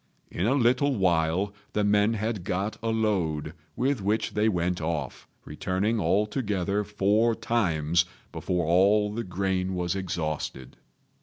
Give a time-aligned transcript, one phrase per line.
[0.31, 5.27] In a little while the men had got a load, with which they went off,
[5.45, 10.77] returning altogether four times before all the grain was exhausted.